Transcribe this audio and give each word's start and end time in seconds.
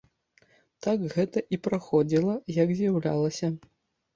Так 0.85 1.03
гэта 1.17 1.43
і 1.57 1.59
праходзіла, 1.67 2.39
як 2.63 2.75
з'яўлялася. 2.81 3.47